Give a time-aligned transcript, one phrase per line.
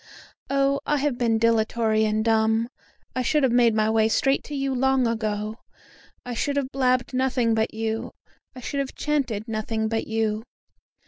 [0.49, 0.79] Oh!
[0.87, 2.69] I have been dilatory and dumb;
[3.15, 5.57] I should have made my way straight to you long ago;
[6.25, 8.11] I should have blabbed nothing but you,
[8.55, 10.41] I should have chanted nothing but you.